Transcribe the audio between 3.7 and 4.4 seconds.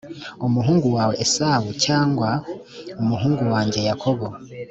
yakobo